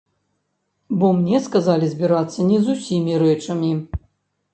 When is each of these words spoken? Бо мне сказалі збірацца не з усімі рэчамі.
Бо 1.01 1.09
мне 1.17 1.41
сказалі 1.47 1.85
збірацца 1.93 2.47
не 2.47 2.57
з 2.63 2.67
усімі 2.77 3.13
рэчамі. 3.25 3.71